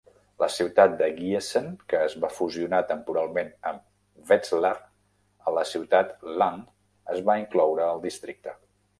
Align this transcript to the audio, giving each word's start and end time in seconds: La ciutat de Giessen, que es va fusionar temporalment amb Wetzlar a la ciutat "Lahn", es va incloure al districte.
La 0.41 0.47
ciutat 0.51 0.93
de 0.99 1.07
Giessen, 1.17 1.65
que 1.91 1.97
es 2.05 2.13
va 2.23 2.29
fusionar 2.37 2.79
temporalment 2.91 3.51
amb 3.71 4.31
Wetzlar 4.31 4.71
a 5.51 5.53
la 5.57 5.65
ciutat 5.73 6.15
"Lahn", 6.43 6.65
es 7.17 7.21
va 7.29 7.37
incloure 7.43 7.85
al 7.89 8.03
districte. 8.07 8.55